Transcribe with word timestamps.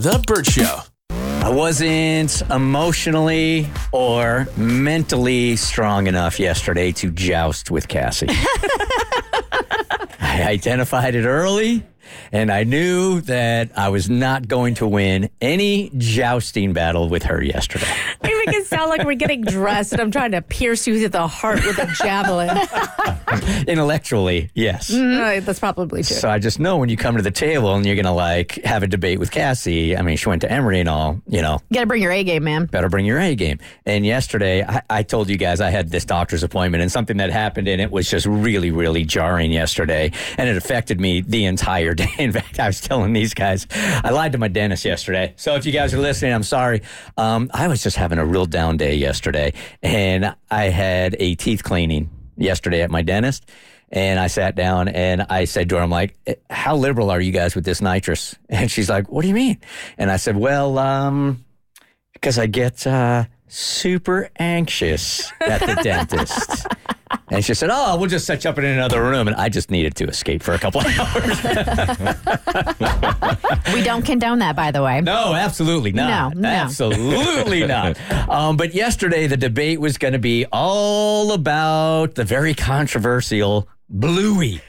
The 0.00 0.18
Burt 0.26 0.46
Show. 0.46 0.80
I 1.10 1.50
wasn't 1.50 2.40
emotionally 2.50 3.68
or 3.92 4.48
mentally 4.56 5.56
strong 5.56 6.06
enough 6.06 6.40
yesterday 6.40 6.90
to 6.92 7.10
joust 7.10 7.70
with 7.70 7.86
Cassie. 7.86 8.28
I 10.18 10.44
identified 10.46 11.14
it 11.14 11.26
early 11.26 11.84
and 12.32 12.50
I 12.50 12.64
knew 12.64 13.20
that 13.22 13.76
I 13.76 13.90
was 13.90 14.08
not 14.08 14.48
going 14.48 14.74
to 14.76 14.86
win 14.86 15.28
any 15.42 15.90
jousting 15.98 16.72
battle 16.72 17.10
with 17.10 17.24
her 17.24 17.42
yesterday. 17.42 17.92
You 18.24 18.38
make 18.46 18.56
it 18.56 18.66
sound 18.68 18.88
like 18.88 19.04
we're 19.04 19.16
getting 19.16 19.42
dressed 19.42 19.92
and 19.92 20.00
I'm 20.00 20.10
trying 20.10 20.32
to 20.32 20.40
pierce 20.40 20.86
you 20.86 20.98
through 20.98 21.08
the 21.08 21.26
heart 21.26 21.62
with 21.66 21.78
a 21.78 21.86
javelin. 22.02 22.48
Intellectually, 23.68 24.50
yes. 24.54 24.92
Uh, 24.92 25.40
that's 25.42 25.60
probably 25.60 26.02
true. 26.02 26.16
So 26.16 26.28
I 26.28 26.38
just 26.38 26.58
know 26.58 26.76
when 26.78 26.88
you 26.88 26.96
come 26.96 27.16
to 27.16 27.22
the 27.22 27.30
table 27.30 27.74
and 27.74 27.86
you're 27.86 27.94
going 27.94 28.04
to 28.06 28.12
like 28.12 28.52
have 28.64 28.82
a 28.82 28.86
debate 28.86 29.18
with 29.18 29.30
Cassie. 29.30 29.96
I 29.96 30.02
mean, 30.02 30.16
she 30.16 30.28
went 30.28 30.42
to 30.42 30.50
Emory 30.50 30.80
and 30.80 30.88
all, 30.88 31.20
you 31.28 31.42
know, 31.42 31.60
you 31.70 31.74
got 31.74 31.80
to 31.82 31.86
bring 31.86 32.02
your 32.02 32.12
A 32.12 32.24
game, 32.24 32.44
man. 32.44 32.66
better 32.66 32.88
bring 32.88 33.06
your 33.06 33.18
A 33.20 33.34
game. 33.34 33.58
And 33.86 34.04
yesterday, 34.04 34.64
I, 34.64 34.82
I 34.90 35.02
told 35.02 35.28
you 35.28 35.36
guys 35.36 35.60
I 35.60 35.70
had 35.70 35.90
this 35.90 36.04
doctor's 36.04 36.42
appointment, 36.42 36.82
and 36.82 36.90
something 36.90 37.18
that 37.18 37.30
happened 37.30 37.68
in 37.68 37.80
it 37.80 37.90
was 37.90 38.08
just 38.10 38.26
really, 38.26 38.70
really 38.70 39.04
jarring 39.04 39.52
yesterday, 39.52 40.12
and 40.36 40.48
it 40.48 40.56
affected 40.56 41.00
me 41.00 41.20
the 41.20 41.44
entire 41.44 41.94
day. 42.00 42.10
In 42.18 42.32
fact, 42.32 42.58
I 42.58 42.66
was 42.66 42.80
telling 42.80 43.12
these 43.12 43.34
guys, 43.34 43.66
I 43.72 44.10
lied 44.10 44.32
to 44.32 44.38
my 44.38 44.48
dentist 44.48 44.84
yesterday. 44.84 45.34
So 45.36 45.54
if 45.54 45.66
you 45.66 45.72
guys 45.72 45.94
are 45.94 45.98
listening, 46.00 46.32
I'm 46.32 46.42
sorry. 46.42 46.82
Um, 47.16 47.50
I 47.54 47.68
was 47.68 47.82
just 47.82 47.96
having 47.96 48.18
a 48.18 48.24
real 48.24 48.46
down 48.46 48.76
day 48.76 48.94
yesterday, 48.94 49.52
and 49.82 50.34
I 50.50 50.64
had 50.64 51.16
a 51.18 51.34
teeth 51.36 51.62
cleaning 51.62 52.10
yesterday 52.40 52.82
at 52.82 52.90
my 52.90 53.02
dentist. 53.02 53.48
And 53.92 54.20
I 54.20 54.28
sat 54.28 54.54
down 54.54 54.88
and 54.88 55.22
I 55.28 55.44
said 55.46 55.68
to 55.70 55.76
her, 55.76 55.82
I'm 55.82 55.90
like, 55.90 56.16
"Eh, 56.26 56.34
how 56.48 56.76
liberal 56.76 57.10
are 57.10 57.20
you 57.20 57.32
guys 57.32 57.54
with 57.54 57.64
this 57.64 57.80
nitrous? 57.82 58.36
And 58.48 58.70
she's 58.70 58.88
like, 58.88 59.10
what 59.10 59.22
do 59.22 59.28
you 59.28 59.34
mean? 59.34 59.58
And 59.98 60.10
I 60.10 60.16
said, 60.16 60.36
well, 60.36 60.78
um, 60.78 61.44
because 62.12 62.38
I 62.38 62.46
get 62.46 62.86
uh, 62.86 63.24
super 63.48 64.30
anxious 64.38 65.32
at 65.40 65.60
the 65.60 65.74
dentist. 65.82 66.66
And 67.30 67.44
she 67.44 67.54
said, 67.54 67.70
"Oh, 67.72 67.96
we'll 67.96 68.08
just 68.10 68.26
set 68.26 68.44
you 68.44 68.50
up 68.50 68.58
in 68.58 68.64
another 68.64 69.02
room." 69.02 69.28
And 69.28 69.36
I 69.36 69.48
just 69.48 69.70
needed 69.70 69.94
to 69.96 70.04
escape 70.06 70.42
for 70.42 70.52
a 70.54 70.58
couple 70.58 70.80
of 70.80 70.86
hours. 70.98 71.42
We 73.74 73.82
don't 73.82 74.04
condone 74.04 74.38
that, 74.40 74.56
by 74.56 74.70
the 74.70 74.82
way. 74.82 75.00
no, 75.00 75.34
absolutely 75.34 75.92
not. 75.92 76.34
No, 76.34 76.40
no. 76.40 76.48
Absolutely 76.48 77.66
not. 77.66 77.98
Um, 78.28 78.56
but 78.56 78.74
yesterday, 78.74 79.26
the 79.26 79.36
debate 79.36 79.80
was 79.80 79.96
going 79.98 80.12
to 80.12 80.18
be 80.18 80.46
all 80.52 81.32
about 81.32 82.14
the 82.14 82.24
very 82.24 82.54
controversial 82.54 83.68
Bluey. 83.88 84.60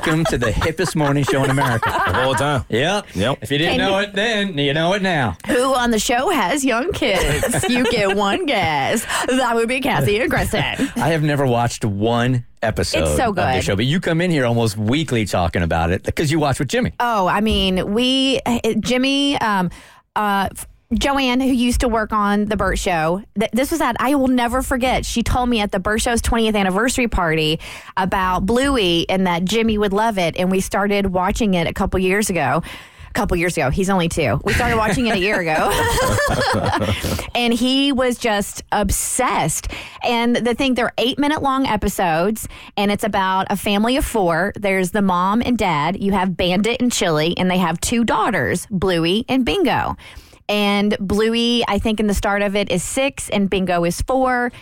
Welcome 0.00 0.24
to 0.26 0.38
the 0.38 0.52
hippest 0.52 0.94
morning 0.94 1.24
show 1.24 1.42
in 1.42 1.50
America. 1.50 1.90
All 2.14 2.30
the 2.30 2.38
time. 2.38 2.64
Yep. 2.68 3.16
Yep. 3.16 3.38
If 3.42 3.50
you 3.50 3.58
didn't 3.58 3.78
Can 3.78 3.80
know 3.80 3.98
you- 3.98 4.04
it 4.06 4.12
then, 4.12 4.56
you 4.56 4.72
know 4.72 4.92
it 4.92 5.02
now. 5.02 5.36
Who 5.48 5.74
on 5.74 5.90
the 5.90 5.98
show 5.98 6.30
has 6.30 6.64
young 6.64 6.92
kids? 6.92 7.64
you 7.68 7.82
get 7.90 8.16
one 8.16 8.46
guess. 8.46 9.04
That 9.26 9.56
would 9.56 9.66
be 9.68 9.80
Cassie 9.80 10.20
and 10.20 10.30
Kristen. 10.30 10.62
I 10.62 11.08
have 11.08 11.24
never 11.24 11.44
watched 11.48 11.84
one 11.84 12.46
episode 12.62 13.00
It's 13.08 13.16
so 13.16 13.30
of 13.30 13.34
the 13.34 13.42
good. 13.54 13.64
show, 13.64 13.74
but 13.74 13.86
you 13.86 13.98
come 13.98 14.20
in 14.20 14.30
here 14.30 14.46
almost 14.46 14.76
weekly 14.76 15.24
talking 15.24 15.62
about 15.64 15.90
it 15.90 16.04
because 16.04 16.30
you 16.30 16.38
watch 16.38 16.60
with 16.60 16.68
Jimmy. 16.68 16.92
Oh, 17.00 17.26
I 17.26 17.40
mean, 17.40 17.92
we, 17.92 18.38
Jimmy, 18.78 19.36
um, 19.38 19.68
uh, 20.14 20.48
Joanne, 20.94 21.40
who 21.40 21.48
used 21.52 21.80
to 21.80 21.88
work 21.88 22.14
on 22.14 22.46
the 22.46 22.56
Burt 22.56 22.78
Show, 22.78 23.22
th- 23.38 23.50
this 23.52 23.70
was 23.70 23.80
that 23.80 23.96
I 24.00 24.14
will 24.14 24.28
never 24.28 24.62
forget. 24.62 25.04
She 25.04 25.22
told 25.22 25.50
me 25.50 25.60
at 25.60 25.70
the 25.70 25.78
Burt 25.78 26.00
Show's 26.00 26.22
20th 26.22 26.56
anniversary 26.56 27.08
party 27.08 27.60
about 27.98 28.46
Bluey 28.46 29.04
and 29.10 29.26
that 29.26 29.44
Jimmy 29.44 29.76
would 29.76 29.92
love 29.92 30.16
it. 30.16 30.38
And 30.38 30.50
we 30.50 30.60
started 30.60 31.08
watching 31.08 31.52
it 31.52 31.66
a 31.66 31.74
couple 31.74 32.00
years 32.00 32.30
ago. 32.30 32.62
A 33.06 33.12
couple 33.12 33.36
years 33.36 33.54
ago. 33.56 33.68
He's 33.68 33.90
only 33.90 34.08
two. 34.08 34.40
We 34.44 34.54
started 34.54 34.78
watching 34.78 35.08
it 35.08 35.16
a 35.16 35.18
year 35.18 35.40
ago. 35.40 35.70
and 37.34 37.52
he 37.52 37.92
was 37.92 38.16
just 38.16 38.62
obsessed. 38.72 39.68
And 40.02 40.36
the 40.36 40.54
thing, 40.54 40.72
they're 40.72 40.92
eight 40.96 41.18
minute 41.18 41.42
long 41.42 41.66
episodes, 41.66 42.48
and 42.76 42.90
it's 42.90 43.04
about 43.04 43.46
a 43.50 43.56
family 43.56 43.96
of 43.96 44.04
four. 44.06 44.52
There's 44.56 44.92
the 44.92 45.02
mom 45.02 45.42
and 45.44 45.58
dad. 45.58 46.02
You 46.02 46.12
have 46.12 46.36
Bandit 46.36 46.80
and 46.80 46.92
Chilli, 46.92 47.34
and 47.36 47.50
they 47.50 47.58
have 47.58 47.80
two 47.80 48.04
daughters, 48.04 48.66
Bluey 48.70 49.24
and 49.28 49.44
Bingo. 49.44 49.96
And 50.48 50.96
Bluey, 50.98 51.64
I 51.68 51.78
think 51.78 52.00
in 52.00 52.06
the 52.06 52.14
start 52.14 52.42
of 52.42 52.56
it 52.56 52.70
is 52.70 52.82
six, 52.82 53.28
and 53.28 53.50
Bingo 53.50 53.84
is 53.84 54.00
four. 54.02 54.52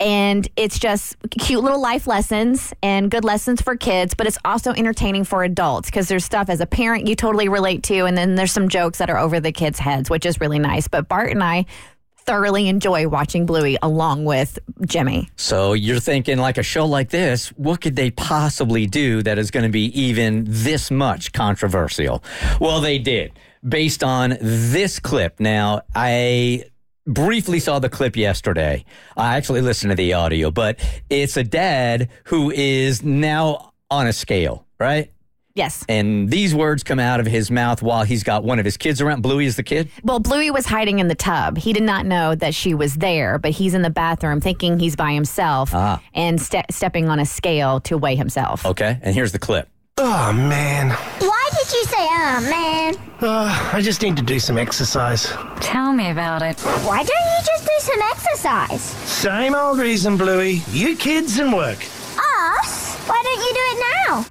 And 0.00 0.48
it's 0.56 0.80
just 0.80 1.16
cute 1.30 1.62
little 1.62 1.80
life 1.80 2.08
lessons 2.08 2.74
and 2.82 3.10
good 3.10 3.24
lessons 3.24 3.62
for 3.62 3.76
kids, 3.76 4.14
but 4.14 4.26
it's 4.26 4.38
also 4.44 4.72
entertaining 4.72 5.22
for 5.22 5.44
adults 5.44 5.88
because 5.88 6.08
there's 6.08 6.24
stuff 6.24 6.48
as 6.48 6.60
a 6.60 6.66
parent 6.66 7.06
you 7.06 7.14
totally 7.14 7.48
relate 7.48 7.84
to. 7.84 8.04
And 8.04 8.18
then 8.18 8.34
there's 8.34 8.50
some 8.50 8.68
jokes 8.68 8.98
that 8.98 9.08
are 9.08 9.18
over 9.18 9.38
the 9.38 9.52
kids' 9.52 9.78
heads, 9.78 10.10
which 10.10 10.26
is 10.26 10.40
really 10.40 10.58
nice. 10.58 10.88
But 10.88 11.08
Bart 11.08 11.30
and 11.30 11.44
I 11.44 11.66
thoroughly 12.26 12.68
enjoy 12.68 13.08
watching 13.08 13.46
Bluey 13.46 13.76
along 13.82 14.24
with 14.24 14.58
Jimmy. 14.86 15.28
So 15.36 15.72
you're 15.72 16.00
thinking, 16.00 16.38
like 16.38 16.58
a 16.58 16.62
show 16.62 16.86
like 16.86 17.10
this, 17.10 17.48
what 17.50 17.80
could 17.80 17.96
they 17.96 18.10
possibly 18.10 18.86
do 18.86 19.22
that 19.22 19.38
is 19.38 19.50
going 19.50 19.64
to 19.64 19.70
be 19.70 19.86
even 19.98 20.44
this 20.46 20.90
much 20.90 21.32
controversial? 21.32 22.22
Well, 22.60 22.80
they 22.80 22.98
did, 22.98 23.32
based 23.66 24.02
on 24.02 24.36
this 24.40 24.98
clip. 24.98 25.40
Now, 25.40 25.82
I 25.94 26.64
briefly 27.06 27.60
saw 27.60 27.78
the 27.78 27.90
clip 27.90 28.16
yesterday. 28.16 28.84
I 29.16 29.36
actually 29.36 29.60
listened 29.60 29.90
to 29.90 29.96
the 29.96 30.14
audio, 30.14 30.50
but 30.50 30.80
it's 31.10 31.36
a 31.36 31.44
dad 31.44 32.08
who 32.24 32.50
is 32.50 33.02
now 33.02 33.72
on 33.90 34.06
a 34.06 34.12
scale, 34.12 34.66
right? 34.80 35.12
Yes. 35.54 35.84
And 35.88 36.28
these 36.30 36.52
words 36.52 36.82
come 36.82 36.98
out 36.98 37.20
of 37.20 37.26
his 37.26 37.48
mouth 37.48 37.80
while 37.80 38.02
he's 38.02 38.24
got 38.24 38.42
one 38.42 38.58
of 38.58 38.64
his 38.64 38.76
kids 38.76 39.00
around. 39.00 39.22
Bluey 39.22 39.46
is 39.46 39.54
the 39.54 39.62
kid. 39.62 39.88
Well, 40.02 40.18
Bluey 40.18 40.50
was 40.50 40.66
hiding 40.66 40.98
in 40.98 41.06
the 41.06 41.14
tub. 41.14 41.58
He 41.58 41.72
did 41.72 41.84
not 41.84 42.06
know 42.06 42.34
that 42.34 42.54
she 42.56 42.74
was 42.74 42.94
there, 42.96 43.38
but 43.38 43.52
he's 43.52 43.72
in 43.72 43.82
the 43.82 43.90
bathroom 43.90 44.40
thinking 44.40 44.80
he's 44.80 44.96
by 44.96 45.12
himself 45.12 45.72
Ah. 45.72 46.02
and 46.12 46.40
ste- 46.42 46.66
stepping 46.70 47.08
on 47.08 47.20
a 47.20 47.26
scale 47.26 47.78
to 47.82 47.96
weigh 47.96 48.16
himself. 48.16 48.66
Okay. 48.66 48.98
And 49.00 49.14
here's 49.14 49.30
the 49.30 49.38
clip. 49.38 49.68
Oh 49.96 50.32
man, 50.32 50.90
Why 51.20 51.50
did 51.52 51.72
you 51.72 51.84
say, 51.84 51.98
oh 52.00 52.40
man? 52.50 52.96
uh, 53.20 53.70
I 53.72 53.80
just 53.80 54.02
need 54.02 54.16
to 54.16 54.24
do 54.24 54.40
some 54.40 54.58
exercise. 54.58 55.32
Tell 55.60 55.92
me 55.92 56.10
about 56.10 56.42
it. 56.42 56.58
Why 56.84 56.96
don't 56.96 57.06
you 57.06 57.46
just 57.46 57.64
do 57.64 57.72
some 57.78 58.02
exercise? 58.10 58.82
Same 58.82 59.54
old 59.54 59.78
reason, 59.78 60.16
Bluey. 60.16 60.62
You 60.72 60.96
kids 60.96 61.38
and 61.38 61.52
work. 61.52 61.78
Us? 61.78 62.96
Why 63.06 63.22
don't 63.22 63.38
you 63.40 63.54
do 63.54 63.60
it 63.70 63.84
now? 64.08 64.26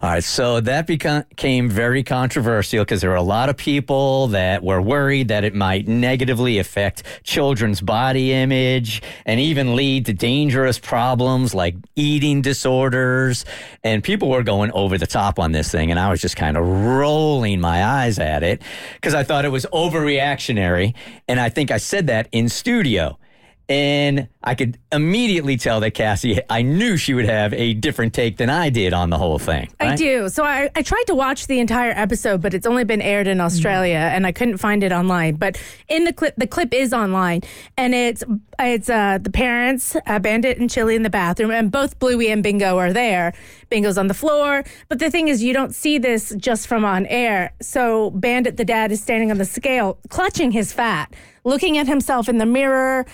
All 0.00 0.10
right, 0.10 0.22
so 0.22 0.60
that 0.60 0.86
became 0.86 1.68
very 1.68 2.04
controversial 2.04 2.84
because 2.84 3.00
there 3.00 3.10
were 3.10 3.16
a 3.16 3.22
lot 3.22 3.48
of 3.48 3.56
people 3.56 4.28
that 4.28 4.62
were 4.62 4.80
worried 4.80 5.26
that 5.26 5.42
it 5.42 5.56
might 5.56 5.88
negatively 5.88 6.60
affect 6.60 7.02
children's 7.24 7.80
body 7.80 8.32
image 8.32 9.02
and 9.26 9.40
even 9.40 9.74
lead 9.74 10.06
to 10.06 10.12
dangerous 10.12 10.78
problems 10.78 11.52
like 11.52 11.74
eating 11.96 12.42
disorders. 12.42 13.44
And 13.82 14.04
people 14.04 14.28
were 14.28 14.44
going 14.44 14.70
over 14.70 14.98
the 14.98 15.06
top 15.08 15.40
on 15.40 15.50
this 15.50 15.68
thing, 15.72 15.90
and 15.90 15.98
I 15.98 16.10
was 16.10 16.20
just 16.20 16.36
kind 16.36 16.56
of 16.56 16.64
rolling 16.64 17.60
my 17.60 17.84
eyes 17.84 18.20
at 18.20 18.44
it 18.44 18.62
because 18.94 19.14
I 19.14 19.24
thought 19.24 19.44
it 19.44 19.48
was 19.48 19.66
overreactionary. 19.72 20.94
And 21.26 21.40
I 21.40 21.48
think 21.48 21.72
I 21.72 21.78
said 21.78 22.06
that 22.06 22.28
in 22.30 22.48
studio. 22.48 23.18
And 23.68 24.28
I 24.42 24.54
could 24.54 24.78
immediately 24.90 25.58
tell 25.58 25.80
that 25.80 25.90
Cassie, 25.90 26.40
I 26.48 26.62
knew 26.62 26.96
she 26.96 27.12
would 27.12 27.26
have 27.26 27.52
a 27.52 27.74
different 27.74 28.14
take 28.14 28.38
than 28.38 28.48
I 28.48 28.70
did 28.70 28.94
on 28.94 29.10
the 29.10 29.18
whole 29.18 29.38
thing. 29.38 29.68
I 29.78 29.94
do. 29.94 30.30
So 30.30 30.42
I, 30.42 30.70
I 30.74 30.80
tried 30.80 31.04
to 31.08 31.14
watch 31.14 31.48
the 31.48 31.60
entire 31.60 31.90
episode, 31.90 32.40
but 32.40 32.54
it's 32.54 32.66
only 32.66 32.84
been 32.84 33.02
aired 33.02 33.26
in 33.26 33.42
Australia, 33.42 33.98
and 33.98 34.26
I 34.26 34.32
couldn't 34.32 34.56
find 34.56 34.82
it 34.82 34.90
online. 34.90 35.34
But 35.34 35.60
in 35.86 36.04
the 36.04 36.14
clip, 36.14 36.34
the 36.36 36.46
clip 36.46 36.72
is 36.72 36.94
online, 36.94 37.42
and 37.76 37.94
it's 37.94 38.24
it's 38.58 38.88
uh, 38.88 39.18
the 39.20 39.30
parents, 39.30 39.96
uh, 40.06 40.18
Bandit 40.18 40.58
and 40.58 40.70
Chilli 40.70 40.96
in 40.96 41.02
the 41.02 41.10
bathroom, 41.10 41.50
and 41.50 41.70
both 41.70 41.98
Bluey 41.98 42.30
and 42.30 42.42
Bingo 42.42 42.78
are 42.78 42.94
there. 42.94 43.34
Bingo's 43.68 43.98
on 43.98 44.06
the 44.06 44.14
floor, 44.14 44.64
but 44.88 44.98
the 44.98 45.10
thing 45.10 45.28
is, 45.28 45.42
you 45.42 45.52
don't 45.52 45.74
see 45.74 45.98
this 45.98 46.34
just 46.38 46.66
from 46.68 46.86
on 46.86 47.04
air. 47.06 47.52
So 47.60 48.10
Bandit, 48.12 48.56
the 48.56 48.64
dad, 48.64 48.92
is 48.92 49.02
standing 49.02 49.30
on 49.30 49.36
the 49.36 49.44
scale, 49.44 49.98
clutching 50.08 50.52
his 50.52 50.72
fat. 50.72 51.12
Looking 51.44 51.78
at 51.78 51.86
himself 51.86 52.28
in 52.28 52.36
the 52.36 52.44
mirror 52.44 53.06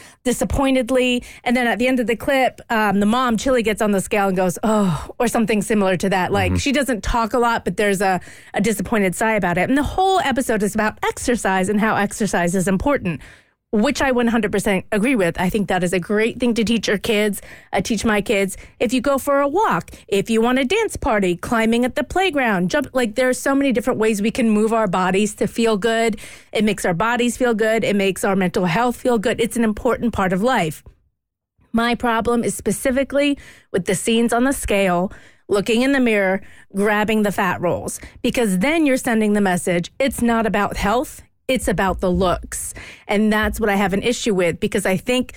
disappointedly. 0.45 1.23
And 1.43 1.57
then 1.57 1.67
at 1.67 1.79
the 1.79 1.89
end 1.89 2.01
of 2.01 2.07
the 2.07 2.17
clip, 2.17 2.61
um, 2.71 3.01
the 3.01 3.07
mom, 3.07 3.37
Chilli, 3.37 3.65
gets 3.65 3.81
on 3.81 3.93
the 3.93 4.01
scale 4.01 4.29
and 4.29 4.37
goes, 4.37 4.59
oh, 4.63 5.11
or 5.19 5.29
something 5.29 5.63
similar 5.63 5.97
to 5.97 6.09
that. 6.11 6.33
Like 6.33 6.59
she 6.59 6.73
doesn't 6.73 7.03
talk 7.03 7.33
a 7.33 7.39
lot, 7.39 7.65
but 7.65 7.77
there's 7.77 8.01
a, 8.01 8.21
a 8.53 8.61
disappointed 8.61 9.15
sigh 9.15 9.33
about 9.33 9.59
it. 9.59 9.69
And 9.69 9.79
the 9.79 9.83
whole 9.83 10.21
episode 10.21 10.63
is 10.63 10.75
about 10.75 10.99
exercise 11.05 11.69
and 11.69 11.81
how 11.81 11.97
exercise 11.97 12.55
is 12.55 12.69
important. 12.69 13.21
Which 13.75 14.01
I 14.01 14.13
100% 14.13 14.85
agree 14.93 15.17
with. 15.17 15.41
I 15.41 15.51
think 15.51 15.67
that 15.67 15.83
is 15.83 15.93
a 15.93 15.99
great 15.99 16.39
thing 16.39 16.55
to 16.55 16.63
teach 16.63 16.87
your 16.87 16.97
kids. 16.97 17.43
I 17.73 17.81
teach 17.81 18.05
my 18.05 18.21
kids. 18.21 18.57
If 18.79 18.93
you 18.93 19.01
go 19.01 19.19
for 19.19 19.41
a 19.41 19.49
walk, 19.49 19.91
if 20.07 20.31
you 20.31 20.41
want 20.41 20.61
a 20.61 20.65
dance 20.65 20.97
party, 20.97 21.35
climbing 21.35 21.85
at 21.85 21.97
the 21.97 22.05
playground, 22.05 22.71
jump, 22.71 22.91
like 22.93 23.17
there 23.17 23.29
are 23.29 23.35
so 23.35 23.53
many 23.53 23.73
different 23.73 23.99
ways 23.99 24.23
we 24.23 24.31
can 24.31 24.49
move 24.49 24.73
our 24.73 24.87
bodies 24.87 25.35
to 25.35 25.49
feel 25.49 25.77
good. 25.77 26.21
It 26.53 26.63
makes 26.63 26.85
our 26.85 26.95
bodies 26.95 27.37
feel 27.37 27.53
good. 27.53 27.83
It 27.83 27.97
makes 27.97 28.23
our 28.23 28.37
mental 28.37 28.67
health 28.67 28.95
feel 28.95 29.19
good. 29.19 29.41
It's 29.41 29.57
an 29.57 29.65
important 29.65 30.13
part 30.13 30.33
of 30.33 30.41
life. 30.41 30.85
My 31.73 31.97
problem 31.97 32.45
is 32.45 32.55
specifically 32.55 33.37
with 33.73 33.87
the 33.87 33.97
scenes 33.97 34.33
on 34.33 34.45
the 34.45 34.53
scale, 34.53 35.13
looking 35.49 35.83
in 35.83 35.91
the 35.91 35.99
mirror, 35.99 36.43
grabbing 36.77 37.25
the 37.25 37.33
fat 37.33 37.61
rolls, 37.61 38.01
because 38.23 38.61
then 38.61 38.87
you're 38.87 38.97
sending 38.97 39.33
the 39.33 39.41
message 39.41 39.91
it's 39.99 40.23
not 40.23 40.47
about 40.47 40.77
health, 40.77 41.23
it's 41.49 41.69
about 41.69 42.01
the 42.01 42.11
looks. 42.11 42.75
And 43.07 43.33
that's 43.33 43.61
what 43.61 43.69
I 43.69 43.77
have 43.77 43.93
an 43.93 44.03
issue 44.03 44.35
with 44.35 44.61
because 44.61 44.87
I 44.87 44.97
think 44.97 45.35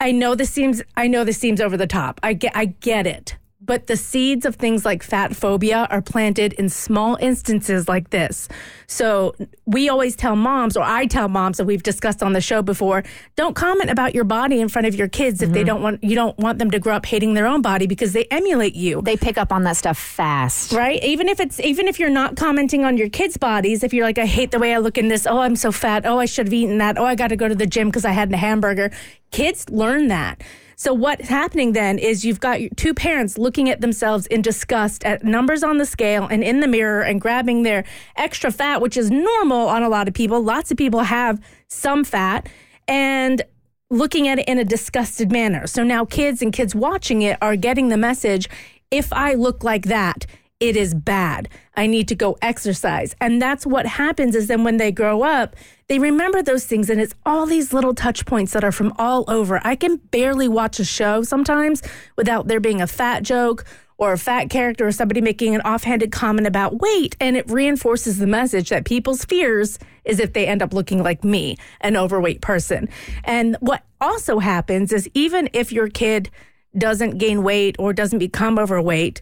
I 0.00 0.12
know 0.12 0.34
this 0.34 0.50
seems 0.50 0.82
I 0.96 1.08
know 1.08 1.24
this 1.24 1.38
seems 1.38 1.60
over 1.60 1.76
the 1.76 1.86
top. 1.86 2.20
I 2.22 2.32
get 2.32 2.56
I 2.56 2.66
get 2.66 3.06
it. 3.06 3.36
But 3.68 3.86
the 3.86 3.98
seeds 3.98 4.46
of 4.46 4.56
things 4.56 4.86
like 4.86 5.02
fat 5.02 5.36
phobia 5.36 5.86
are 5.90 6.00
planted 6.00 6.54
in 6.54 6.70
small 6.70 7.18
instances 7.20 7.86
like 7.86 8.08
this. 8.08 8.48
So 8.86 9.34
we 9.66 9.90
always 9.90 10.16
tell 10.16 10.36
moms, 10.36 10.74
or 10.74 10.82
I 10.82 11.04
tell 11.04 11.28
moms 11.28 11.58
that 11.58 11.66
we've 11.66 11.82
discussed 11.82 12.22
on 12.22 12.32
the 12.32 12.40
show 12.40 12.62
before, 12.62 13.04
don't 13.36 13.54
comment 13.54 13.90
about 13.90 14.14
your 14.14 14.24
body 14.24 14.62
in 14.62 14.70
front 14.70 14.86
of 14.86 14.94
your 14.94 15.06
kids 15.06 15.42
if 15.42 15.52
they 15.52 15.60
mm-hmm. 15.60 15.66
don't 15.66 15.82
want 15.82 16.02
you 16.02 16.14
don't 16.14 16.38
want 16.38 16.58
them 16.58 16.70
to 16.70 16.78
grow 16.78 16.94
up 16.94 17.04
hating 17.04 17.34
their 17.34 17.46
own 17.46 17.60
body 17.60 17.86
because 17.86 18.14
they 18.14 18.24
emulate 18.30 18.74
you. 18.74 19.02
They 19.02 19.18
pick 19.18 19.36
up 19.36 19.52
on 19.52 19.64
that 19.64 19.76
stuff 19.76 19.98
fast. 19.98 20.72
right? 20.72 21.04
Even 21.04 21.28
if 21.28 21.38
it's 21.38 21.60
even 21.60 21.88
if 21.88 22.00
you're 22.00 22.08
not 22.08 22.36
commenting 22.36 22.86
on 22.86 22.96
your 22.96 23.10
kids 23.10 23.36
bodies 23.36 23.84
if 23.84 23.92
you're 23.92 24.06
like 24.06 24.18
i 24.18 24.24
hate 24.24 24.50
the 24.50 24.58
way 24.58 24.74
i 24.74 24.78
look 24.78 24.96
in 24.96 25.08
this. 25.08 25.26
Oh 25.26 25.40
i'm 25.40 25.56
so 25.56 25.70
fat. 25.70 26.06
Oh 26.06 26.18
i 26.18 26.24
should 26.24 26.46
have 26.46 26.54
eaten 26.54 26.78
that. 26.78 26.96
Oh 26.96 27.04
i 27.04 27.14
got 27.14 27.28
to 27.28 27.36
go 27.36 27.48
to 27.48 27.54
the 27.54 27.66
gym 27.66 27.88
because 27.88 28.06
i 28.06 28.12
had 28.12 28.32
a 28.32 28.38
hamburger. 28.38 28.90
Kids 29.30 29.68
learn 29.68 30.08
that 30.08 30.42
so 30.78 30.94
what's 30.94 31.28
happening 31.28 31.72
then 31.72 31.98
is 31.98 32.24
you've 32.24 32.40
got 32.40 32.60
two 32.76 32.94
parents 32.94 33.36
looking 33.36 33.68
at 33.68 33.82
themselves 33.82 34.26
in 34.28 34.40
disgust 34.40 35.04
at 35.04 35.24
numbers 35.24 35.62
on 35.62 35.76
the 35.76 35.84
scale 35.84 36.26
and 36.30 36.42
in 36.42 36.60
the 36.60 36.68
mirror 36.68 37.02
and 37.02 37.20
grabbing 37.20 37.64
their 37.64 37.84
extra 38.16 38.50
fat 38.50 38.80
which 38.80 38.96
is 38.96 39.10
normal 39.10 39.68
on 39.68 39.82
a 39.82 39.88
lot 39.88 40.08
of 40.08 40.14
people 40.14 40.42
lots 40.42 40.70
of 40.70 40.78
people 40.78 41.00
have 41.00 41.38
some 41.68 42.04
fat 42.04 42.48
and 42.86 43.42
looking 43.90 44.28
at 44.28 44.38
it 44.38 44.48
in 44.48 44.58
a 44.58 44.64
disgusted 44.64 45.32
manner. 45.32 45.66
So 45.66 45.82
now 45.82 46.04
kids 46.04 46.42
and 46.42 46.52
kids 46.52 46.74
watching 46.74 47.22
it 47.22 47.38
are 47.40 47.56
getting 47.56 47.88
the 47.88 47.96
message 47.96 48.48
if 48.90 49.12
I 49.12 49.34
look 49.34 49.62
like 49.62 49.86
that, 49.86 50.26
it 50.60 50.76
is 50.76 50.92
bad. 50.92 51.48
I 51.76 51.86
need 51.86 52.08
to 52.08 52.14
go 52.14 52.36
exercise. 52.42 53.14
And 53.20 53.40
that's 53.40 53.64
what 53.64 53.86
happens 53.86 54.34
is 54.34 54.48
then 54.48 54.64
when 54.64 54.76
they 54.76 54.90
grow 54.90 55.22
up, 55.22 55.54
they 55.86 55.98
remember 55.98 56.42
those 56.42 56.66
things 56.66 56.90
and 56.90 57.00
it's 57.00 57.14
all 57.24 57.46
these 57.46 57.72
little 57.72 57.94
touch 57.94 58.26
points 58.26 58.52
that 58.52 58.64
are 58.64 58.72
from 58.72 58.92
all 58.98 59.24
over. 59.28 59.60
I 59.64 59.76
can 59.76 59.96
barely 59.96 60.48
watch 60.48 60.80
a 60.80 60.84
show 60.84 61.22
sometimes 61.22 61.82
without 62.16 62.48
there 62.48 62.60
being 62.60 62.80
a 62.80 62.88
fat 62.88 63.22
joke 63.22 63.64
or 63.98 64.12
a 64.12 64.18
fat 64.18 64.50
character 64.50 64.86
or 64.86 64.92
somebody 64.92 65.20
making 65.20 65.54
an 65.54 65.60
offhanded 65.60 66.10
comment 66.10 66.46
about 66.46 66.80
weight 66.80 67.16
and 67.20 67.36
it 67.36 67.48
reinforces 67.48 68.18
the 68.18 68.26
message 68.26 68.70
that 68.70 68.84
people's 68.84 69.24
fears 69.24 69.78
is 70.04 70.20
if 70.20 70.32
they 70.32 70.46
end 70.46 70.62
up 70.62 70.72
looking 70.72 71.02
like 71.02 71.24
me 71.24 71.56
an 71.80 71.96
overweight 71.96 72.40
person 72.40 72.88
and 73.24 73.56
what 73.58 73.82
also 74.00 74.38
happens 74.38 74.92
is 74.92 75.10
even 75.14 75.48
if 75.52 75.72
your 75.72 75.88
kid 75.88 76.30
doesn't 76.76 77.18
gain 77.18 77.42
weight 77.42 77.74
or 77.80 77.92
doesn't 77.92 78.20
become 78.20 78.56
overweight 78.56 79.20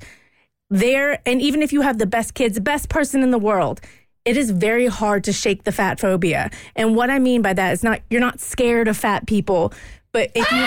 there 0.70 1.20
and 1.26 1.40
even 1.40 1.62
if 1.62 1.72
you 1.72 1.82
have 1.82 1.98
the 1.98 2.06
best 2.06 2.34
kids 2.34 2.58
best 2.60 2.88
person 2.88 3.22
in 3.22 3.30
the 3.30 3.38
world 3.38 3.80
it 4.24 4.36
is 4.36 4.50
very 4.50 4.86
hard 4.86 5.22
to 5.22 5.32
shake 5.32 5.62
the 5.64 5.70
fat 5.70 6.00
phobia 6.00 6.50
and 6.74 6.96
what 6.96 7.08
i 7.08 7.18
mean 7.18 7.40
by 7.40 7.52
that 7.52 7.72
is 7.72 7.84
not 7.84 8.00
you're 8.10 8.20
not 8.20 8.40
scared 8.40 8.88
of 8.88 8.96
fat 8.96 9.26
people 9.26 9.72
but 10.12 10.30
if 10.34 10.50
you 10.50 10.66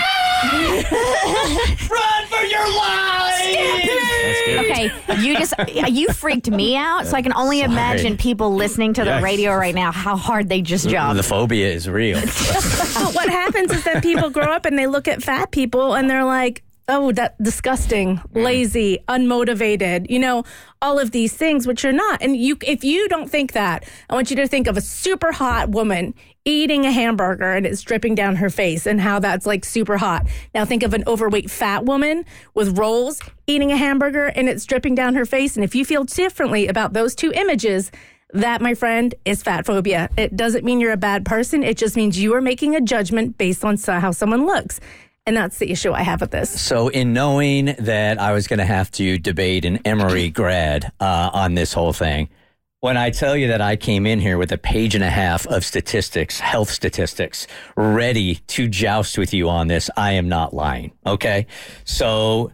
Run 1.90 2.26
for 2.28 2.42
your 2.46 2.66
life! 2.76 3.40
Okay, 4.60 4.90
you 5.22 5.36
just 5.36 5.52
you 5.88 6.08
freaked 6.12 6.48
me 6.50 6.76
out, 6.76 7.06
so 7.06 7.16
I 7.16 7.22
can 7.22 7.32
only 7.34 7.60
imagine 7.62 8.16
people 8.16 8.54
listening 8.54 8.94
to 8.94 9.02
the 9.04 9.10
Yes. 9.10 9.22
radio 9.22 9.54
right 9.54 9.74
now 9.74 9.90
how 9.92 10.16
hard 10.16 10.48
they 10.48 10.62
just 10.62 10.88
jumped. 10.88 11.16
The 11.16 11.22
phobia 11.22 11.68
is 11.72 11.88
real. 11.88 12.20
But 12.20 12.30
what 13.14 13.28
happens 13.28 13.72
is 13.72 13.82
that 13.84 14.02
people 14.02 14.30
grow 14.30 14.52
up 14.52 14.64
and 14.66 14.78
they 14.78 14.86
look 14.86 15.08
at 15.08 15.22
fat 15.22 15.50
people 15.50 15.94
and 15.94 16.08
they're 16.08 16.24
like, 16.24 16.62
oh, 16.90 17.12
that 17.12 17.40
disgusting, 17.42 18.16
mm. 18.16 18.44
lazy, 18.44 18.98
unmotivated, 19.08 20.10
you 20.10 20.18
know, 20.18 20.44
all 20.82 20.98
of 20.98 21.12
these 21.12 21.32
things, 21.32 21.66
which 21.66 21.84
are 21.84 21.92
not. 21.92 22.20
And 22.20 22.36
you, 22.36 22.58
if 22.66 22.84
you 22.84 23.08
don't 23.08 23.30
think 23.30 23.52
that, 23.52 23.84
I 24.10 24.14
want 24.14 24.30
you 24.30 24.36
to 24.36 24.48
think 24.48 24.66
of 24.66 24.76
a 24.76 24.80
super 24.80 25.32
hot 25.32 25.70
woman 25.70 26.14
eating 26.44 26.86
a 26.86 26.90
hamburger 26.90 27.52
and 27.52 27.66
it's 27.66 27.82
dripping 27.82 28.14
down 28.14 28.36
her 28.36 28.50
face 28.50 28.86
and 28.86 29.00
how 29.00 29.18
that's 29.20 29.46
like 29.46 29.64
super 29.64 29.98
hot. 29.98 30.26
Now 30.54 30.64
think 30.64 30.82
of 30.82 30.94
an 30.94 31.04
overweight 31.06 31.50
fat 31.50 31.84
woman 31.84 32.24
with 32.54 32.78
rolls 32.78 33.20
eating 33.46 33.70
a 33.70 33.76
hamburger 33.76 34.26
and 34.26 34.48
it's 34.48 34.64
dripping 34.64 34.94
down 34.94 35.14
her 35.14 35.26
face. 35.26 35.56
And 35.56 35.64
if 35.64 35.74
you 35.74 35.84
feel 35.84 36.04
differently 36.04 36.66
about 36.66 36.92
those 36.92 37.14
two 37.14 37.30
images, 37.32 37.90
that, 38.32 38.62
my 38.62 38.74
friend, 38.74 39.14
is 39.24 39.42
fat 39.42 39.66
phobia. 39.66 40.08
It 40.16 40.36
doesn't 40.36 40.64
mean 40.64 40.80
you're 40.80 40.92
a 40.92 40.96
bad 40.96 41.24
person. 41.24 41.62
It 41.62 41.76
just 41.76 41.96
means 41.96 42.18
you 42.18 42.34
are 42.34 42.40
making 42.40 42.76
a 42.76 42.80
judgment 42.80 43.36
based 43.36 43.64
on 43.64 43.76
how 43.76 44.12
someone 44.12 44.46
looks. 44.46 44.80
And 45.26 45.36
that's 45.36 45.58
the 45.58 45.70
issue 45.70 45.92
I 45.92 46.02
have 46.02 46.20
with 46.20 46.30
this. 46.30 46.60
So, 46.60 46.88
in 46.88 47.12
knowing 47.12 47.74
that 47.78 48.18
I 48.18 48.32
was 48.32 48.46
going 48.46 48.58
to 48.58 48.64
have 48.64 48.90
to 48.92 49.18
debate 49.18 49.64
an 49.64 49.78
Emory 49.84 50.30
grad 50.40 50.92
uh, 50.98 51.30
on 51.32 51.54
this 51.54 51.72
whole 51.72 51.92
thing, 51.92 52.28
when 52.80 52.96
I 52.96 53.10
tell 53.10 53.36
you 53.36 53.48
that 53.48 53.60
I 53.60 53.76
came 53.76 54.06
in 54.06 54.20
here 54.20 54.38
with 54.38 54.52
a 54.52 54.58
page 54.58 54.94
and 54.94 55.04
a 55.04 55.10
half 55.10 55.46
of 55.46 55.64
statistics, 55.64 56.40
health 56.40 56.70
statistics, 56.70 57.46
ready 57.76 58.36
to 58.48 58.68
joust 58.68 59.18
with 59.18 59.34
you 59.34 59.50
on 59.50 59.68
this, 59.68 59.90
I 59.98 60.12
am 60.12 60.30
not 60.30 60.54
lying. 60.54 60.92
Okay. 61.04 61.46
So, 61.84 62.52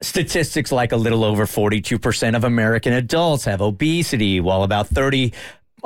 statistics 0.00 0.70
like 0.70 0.92
a 0.92 0.96
little 0.96 1.24
over 1.24 1.46
42% 1.46 2.36
of 2.36 2.44
American 2.44 2.92
adults 2.92 3.44
have 3.46 3.60
obesity, 3.60 4.38
while 4.40 4.62
about 4.62 4.86
30 4.86 5.32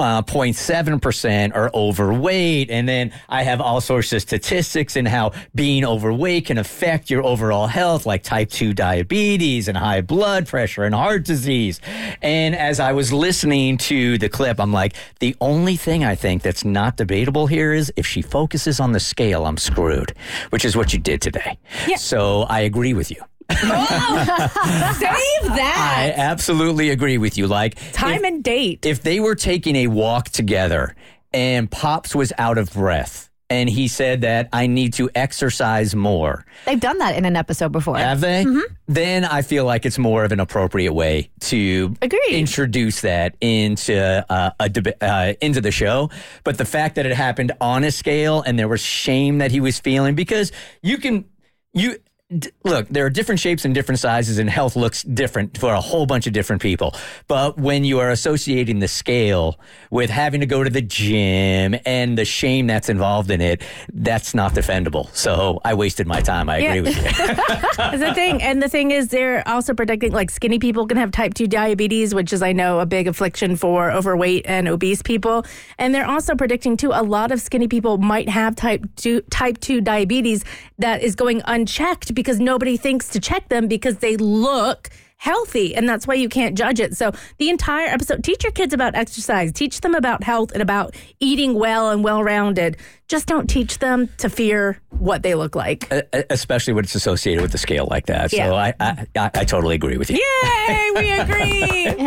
uh, 0.00 0.22
0.7% 0.22 1.54
are 1.54 1.70
overweight. 1.74 2.70
And 2.70 2.88
then 2.88 3.12
I 3.28 3.42
have 3.42 3.60
all 3.60 3.80
sorts 3.80 4.12
of 4.12 4.22
statistics 4.22 4.96
and 4.96 5.06
how 5.06 5.32
being 5.54 5.84
overweight 5.84 6.46
can 6.46 6.58
affect 6.58 7.10
your 7.10 7.24
overall 7.24 7.66
health, 7.66 8.06
like 8.06 8.22
type 8.22 8.50
2 8.50 8.72
diabetes 8.72 9.68
and 9.68 9.76
high 9.76 10.00
blood 10.00 10.46
pressure 10.46 10.84
and 10.84 10.94
heart 10.94 11.24
disease. 11.24 11.80
And 12.22 12.54
as 12.54 12.80
I 12.80 12.92
was 12.92 13.12
listening 13.12 13.76
to 13.78 14.18
the 14.18 14.28
clip, 14.28 14.58
I'm 14.60 14.72
like, 14.72 14.94
the 15.20 15.36
only 15.40 15.76
thing 15.76 16.04
I 16.04 16.14
think 16.14 16.42
that's 16.42 16.64
not 16.64 16.96
debatable 16.96 17.46
here 17.46 17.72
is 17.72 17.92
if 17.96 18.06
she 18.06 18.22
focuses 18.22 18.80
on 18.80 18.92
the 18.92 19.00
scale, 19.00 19.46
I'm 19.46 19.56
screwed, 19.56 20.14
which 20.50 20.64
is 20.64 20.76
what 20.76 20.92
you 20.92 20.98
did 20.98 21.20
today. 21.20 21.58
So 21.96 22.42
I 22.42 22.60
agree 22.60 22.94
with 22.94 23.10
you. 23.10 23.22
Save 23.60 25.42
that 25.56 25.96
I 25.98 26.12
absolutely 26.16 26.90
agree 26.90 27.18
with 27.18 27.36
you. 27.38 27.46
Like, 27.46 27.76
time 27.92 28.24
and 28.24 28.42
date. 28.42 28.86
if 28.86 29.02
they 29.02 29.20
were 29.20 29.34
taking 29.34 29.76
a 29.76 29.86
walk 29.88 30.28
together 30.30 30.94
and 31.32 31.70
Pops 31.70 32.14
was 32.14 32.32
out 32.38 32.58
of 32.58 32.72
breath 32.72 33.28
and 33.48 33.68
he 33.68 33.88
said 33.88 34.20
that 34.20 34.48
I 34.52 34.66
need 34.68 34.92
to 34.94 35.10
exercise 35.14 35.94
more, 35.94 36.44
They've 36.66 36.78
done 36.78 36.98
that 36.98 37.16
in 37.16 37.24
an 37.24 37.34
episode 37.36 37.72
before. 37.72 37.98
have 37.98 38.20
they? 38.20 38.46
Then 38.86 39.24
I 39.24 39.42
feel 39.42 39.64
like 39.64 39.84
it's 39.86 39.98
more 39.98 40.24
of 40.24 40.32
an 40.32 40.38
appropriate 40.40 40.92
way 40.92 41.30
to 41.40 41.94
Agreed. 42.00 42.20
introduce 42.30 43.00
that 43.00 43.34
into 43.40 44.24
uh, 44.30 44.50
a 44.60 44.68
deba- 44.68 44.94
uh, 45.00 45.34
into 45.40 45.60
the 45.60 45.72
show. 45.72 46.10
But 46.44 46.58
the 46.58 46.64
fact 46.64 46.94
that 46.96 47.06
it 47.06 47.12
happened 47.16 47.52
on 47.60 47.82
a 47.84 47.90
scale 47.90 48.42
and 48.42 48.58
there 48.58 48.68
was 48.68 48.80
shame 48.80 49.38
that 49.38 49.50
he 49.50 49.60
was 49.60 49.78
feeling 49.80 50.14
because 50.14 50.52
you 50.82 50.98
can 50.98 51.24
you. 51.72 51.96
D- 52.38 52.50
Look, 52.64 52.88
there 52.88 53.04
are 53.06 53.10
different 53.10 53.40
shapes 53.40 53.64
and 53.64 53.74
different 53.74 53.98
sizes, 53.98 54.38
and 54.38 54.48
health 54.48 54.76
looks 54.76 55.02
different 55.02 55.58
for 55.58 55.72
a 55.74 55.80
whole 55.80 56.06
bunch 56.06 56.26
of 56.26 56.32
different 56.32 56.62
people. 56.62 56.94
But 57.28 57.58
when 57.58 57.84
you 57.84 57.98
are 58.00 58.10
associating 58.10 58.78
the 58.78 58.88
scale 58.88 59.58
with 59.90 60.10
having 60.10 60.40
to 60.40 60.46
go 60.46 60.62
to 60.62 60.70
the 60.70 60.82
gym 60.82 61.74
and 61.86 62.16
the 62.16 62.24
shame 62.24 62.66
that's 62.66 62.88
involved 62.88 63.30
in 63.30 63.40
it, 63.40 63.62
that's 63.92 64.34
not 64.34 64.52
defendable. 64.54 65.14
So 65.14 65.60
I 65.64 65.74
wasted 65.74 66.06
my 66.06 66.20
time. 66.20 66.48
I 66.48 66.58
agree 66.58 66.90
Yeah. 66.90 66.96
with 66.96 66.96
you. 66.96 67.36
That's 67.76 67.98
the 67.98 68.14
thing. 68.14 68.42
And 68.42 68.62
the 68.62 68.68
thing 68.68 68.90
is, 68.90 69.08
they're 69.08 69.46
also 69.48 69.72
predicting 69.74 70.12
like 70.12 70.30
skinny 70.30 70.58
people 70.58 70.86
can 70.86 70.96
have 70.98 71.10
type 71.10 71.34
2 71.34 71.46
diabetes, 71.46 72.14
which 72.14 72.32
is, 72.32 72.42
I 72.42 72.52
know, 72.52 72.80
a 72.80 72.86
big 72.86 73.08
affliction 73.08 73.56
for 73.56 73.90
overweight 73.90 74.44
and 74.46 74.68
obese 74.68 75.00
people. 75.02 75.44
And 75.78 75.94
they're 75.94 76.06
also 76.06 76.34
predicting, 76.34 76.76
too, 76.76 76.90
a 76.92 77.02
lot 77.02 77.32
of 77.32 77.40
skinny 77.40 77.68
people 77.68 77.96
might 77.98 78.28
have 78.28 78.54
type 78.54 78.84
2, 78.96 79.22
type 79.30 79.58
2 79.60 79.80
diabetes 79.80 80.44
that 80.78 81.02
is 81.02 81.14
going 81.14 81.40
unchecked 81.46 82.14
because 82.20 82.38
nobody 82.38 82.76
thinks 82.76 83.08
to 83.08 83.18
check 83.18 83.48
them 83.48 83.66
because 83.66 83.96
they 83.98 84.16
look 84.18 84.90
healthy 85.16 85.74
and 85.74 85.86
that's 85.88 86.06
why 86.06 86.14
you 86.14 86.30
can't 86.30 86.56
judge 86.56 86.80
it 86.80 86.96
so 86.96 87.12
the 87.36 87.50
entire 87.50 87.86
episode 87.88 88.24
teach 88.24 88.42
your 88.42 88.52
kids 88.52 88.72
about 88.72 88.94
exercise 88.94 89.52
teach 89.52 89.82
them 89.82 89.94
about 89.94 90.22
health 90.22 90.50
and 90.52 90.62
about 90.62 90.94
eating 91.20 91.52
well 91.52 91.90
and 91.90 92.02
well-rounded 92.02 92.74
just 93.06 93.26
don't 93.26 93.46
teach 93.48 93.78
them 93.80 94.08
to 94.16 94.30
fear 94.30 94.80
what 94.88 95.22
they 95.22 95.34
look 95.34 95.54
like 95.54 95.92
especially 96.30 96.72
when 96.72 96.84
it's 96.84 96.94
associated 96.94 97.42
with 97.42 97.52
the 97.52 97.58
scale 97.58 97.86
like 97.90 98.06
that. 98.06 98.30
So 98.30 98.36
Yeah. 98.36 98.52
I, 98.52 98.74
I, 98.80 99.06
I, 99.16 99.30
I 99.34 99.44
totally 99.44 99.74
agree 99.74 99.96
with 99.96 100.10
you. 100.10 100.16
Yay, 100.16 100.90
we 100.94 101.12
agree. 101.12 101.86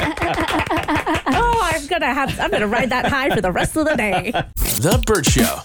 oh, 1.28 1.60
I'm 1.74 1.86
gonna 1.88 2.14
have 2.14 2.40
I'm 2.40 2.52
gonna 2.52 2.68
ride 2.68 2.90
that 2.92 3.08
high 3.08 3.30
for 3.30 3.42
the 3.42 3.52
rest 3.52 3.76
of 3.76 3.86
the 3.86 3.96
day. 3.96 4.32
The 4.56 5.02
Burt 5.06 5.26
Show. 5.26 5.60